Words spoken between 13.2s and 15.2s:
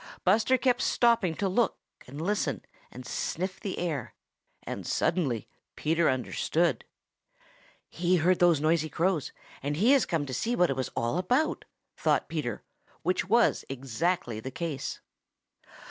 was just exactly the case.